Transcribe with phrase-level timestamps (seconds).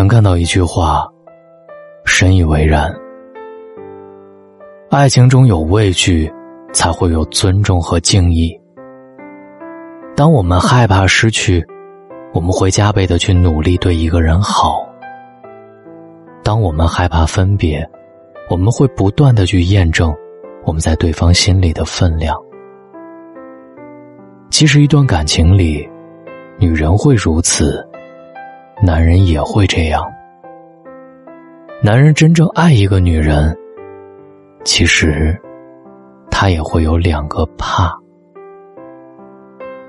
[0.00, 1.06] 曾看到一句话，
[2.06, 2.90] 深以为然：
[4.88, 6.32] 爱情中有畏惧，
[6.72, 8.58] 才会有尊重和敬意。
[10.16, 11.62] 当我们害怕失去，
[12.32, 14.88] 我们会加倍的去努力对一个人好；
[16.42, 17.86] 当我们害怕分别，
[18.48, 20.10] 我们会不断的去验证
[20.64, 22.34] 我们在对方心里的分量。
[24.50, 25.86] 其实，一段感情里，
[26.58, 27.86] 女人会如此，
[28.82, 30.10] 男人也会这样。
[31.82, 33.54] 男人真正爱一个女人，
[34.64, 35.38] 其实
[36.30, 37.94] 他也会有两个怕。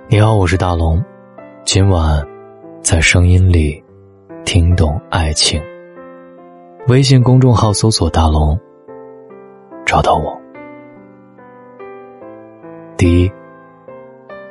[0.10, 1.02] 你好，我是大龙，
[1.64, 2.22] 今晚
[2.82, 3.82] 在声音里
[4.44, 5.62] 听懂爱情。
[6.90, 8.60] 微信公众号搜索“大龙”，
[9.88, 10.38] 找到我。
[12.98, 13.32] 第一。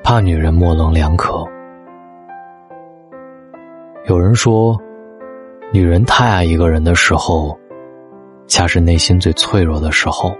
[0.02, 1.44] 怕女人模棱两可。
[4.10, 4.76] 有人说，
[5.72, 7.56] 女人太爱一个人的时候，
[8.48, 10.36] 恰是内心最脆弱的时候。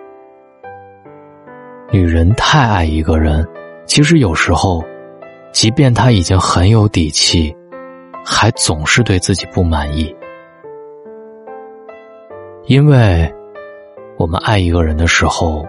[1.92, 3.46] 女人太爱一个人，
[3.86, 4.82] 其实有时候，
[5.52, 7.56] 即便她已经很有底气，
[8.24, 10.12] 还总是对自己不满意。
[12.64, 13.32] 因为，
[14.18, 15.64] 我们爱一个人的时候，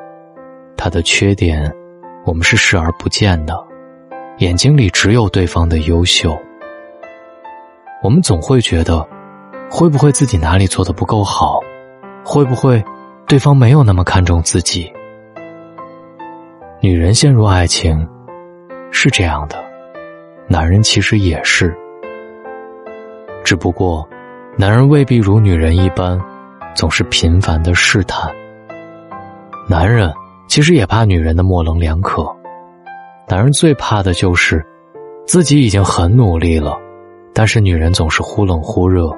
[0.75, 1.71] 他的缺点，
[2.25, 3.55] 我们是视而不见的。
[4.39, 6.35] 眼睛里只有对方的优秀，
[8.03, 9.07] 我们总会觉得，
[9.69, 11.59] 会不会自己哪里做的不够好？
[12.25, 12.83] 会不会
[13.27, 14.91] 对方没有那么看重自己？
[16.79, 18.07] 女人陷入爱情
[18.89, 19.63] 是这样的，
[20.47, 21.77] 男人其实也是，
[23.43, 24.07] 只不过，
[24.57, 26.19] 男人未必如女人一般，
[26.73, 28.33] 总是频繁的试探。
[29.69, 30.11] 男人
[30.47, 32.25] 其实也怕女人的模棱两可。
[33.27, 34.65] 男人最怕的就是
[35.27, 36.77] 自己已经很努力了，
[37.33, 39.11] 但是女人总是忽冷忽热，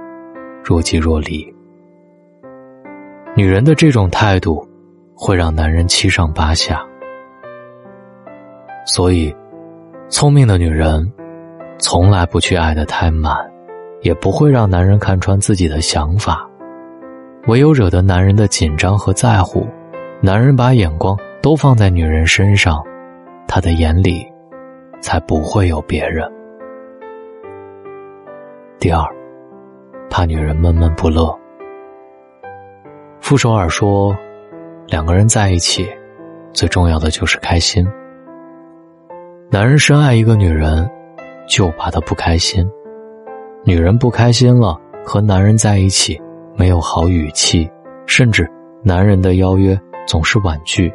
[0.64, 1.46] 若即若离。
[3.36, 4.68] 女人的这种态度
[5.16, 6.86] 会让男人七上八下，
[8.86, 9.36] 所以
[10.10, 11.12] 聪明的女人
[11.80, 13.36] 从来不去爱的太满，
[14.02, 16.48] 也不会让男人看穿自己的想法。
[17.48, 19.68] 唯有惹得男人的紧张和在乎，
[20.22, 22.82] 男人把眼光都放在女人身上。
[23.46, 24.26] 他的眼里，
[25.02, 26.28] 才不会有别人。
[28.84, 29.02] 第二，
[30.10, 31.34] 怕女人闷闷不乐。
[33.22, 34.14] 傅首尔说
[34.88, 35.88] ：“两个人在一起，
[36.52, 37.88] 最重要的就是开心。
[39.50, 40.86] 男人深爱一个女人，
[41.48, 42.66] 就怕她不开心；
[43.64, 46.22] 女人不开心了，和男人在一起
[46.58, 47.72] 没有好语气，
[48.06, 48.52] 甚至
[48.84, 50.94] 男人的邀约总是婉拒。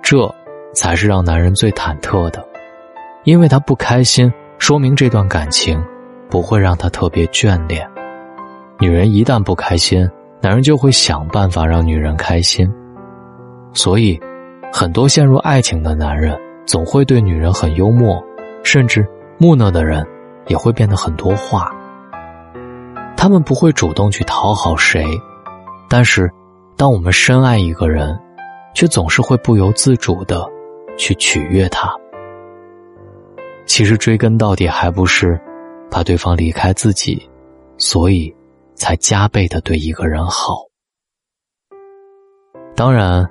[0.00, 0.32] 这。”
[0.72, 2.46] 才是让男人最忐忑的，
[3.24, 5.82] 因为他不开心，说明这段感情
[6.36, 7.88] 不会让他特别眷恋。
[8.78, 10.06] 女人一旦不开心，
[10.42, 12.70] 男人就会想办法让女人开心。
[13.72, 14.20] 所以，
[14.70, 18.22] 很多陷入爱情的男人总会对女人很幽默，
[18.62, 19.08] 甚至
[19.38, 20.06] 木讷的人
[20.46, 21.74] 也会变得很多话。
[23.16, 25.06] 他们不会主动去讨好谁，
[25.88, 26.30] 但是，
[26.76, 28.14] 当我们深爱一个人，
[28.74, 30.46] 却总是会不由自主的。
[30.98, 31.90] 去取悦他，
[33.64, 35.40] 其实追根到底还不是
[35.96, 37.26] 怕对方离开自己，
[37.78, 38.30] 所以
[38.74, 40.58] 才加倍的对一个人好。
[42.74, 43.26] 当然，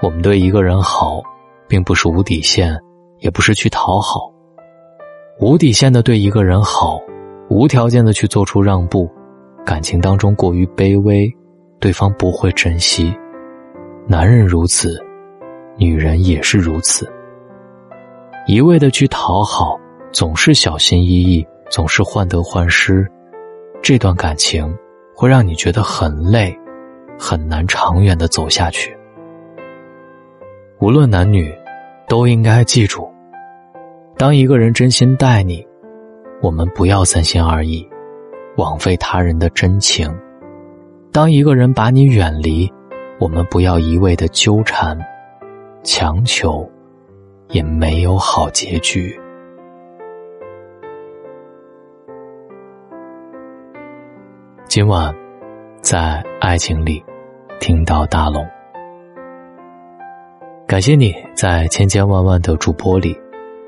[0.00, 1.20] 我们对一个人好，
[1.68, 2.74] 并不是无底线，
[3.18, 4.32] 也不是去讨好。
[5.40, 6.98] 无底线的对一个人好，
[7.50, 9.06] 无条件的去做出让步，
[9.62, 11.30] 感情当中过于卑微，
[11.80, 13.14] 对方不会珍惜。
[14.06, 14.98] 男人如此。
[15.76, 17.06] 女人也是如此，
[18.46, 19.78] 一味的去讨好，
[20.12, 23.06] 总是小心翼翼，总是患得患失，
[23.82, 24.76] 这段感情
[25.14, 26.56] 会让你觉得很累，
[27.18, 28.96] 很难长远的走下去。
[30.78, 31.52] 无论男女，
[32.08, 33.08] 都应该记住：
[34.16, 35.66] 当一个人真心待你，
[36.40, 37.88] 我们不要三心二意，
[38.56, 40.08] 枉费他人的真情；
[41.12, 42.70] 当一个人把你远离，
[43.18, 44.98] 我们不要一味的纠缠。
[45.82, 46.68] 强求，
[47.50, 49.18] 也没有好结局。
[54.76, 55.10] 今晚，
[55.80, 57.02] 在爱情里
[57.58, 58.46] 听到大龙，
[60.66, 63.18] 感谢你在千千万万的主播里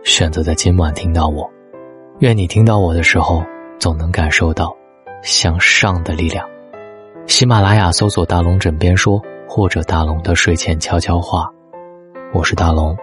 [0.05, 1.51] 选择在今晚听到我。
[2.19, 3.43] 愿你听到我的时候，
[3.79, 4.77] 总能感受到
[5.23, 6.47] 向上的力量。
[7.27, 9.19] 喜马拉雅搜索“大龙枕边说”
[9.49, 11.51] 或者“大龙的睡前悄悄话”。
[12.35, 12.95] 我是大龙，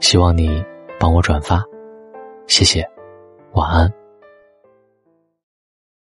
[0.00, 0.62] 希望你
[1.00, 1.64] 帮我转发，
[2.46, 2.86] 谢谢，
[3.54, 3.90] 晚安。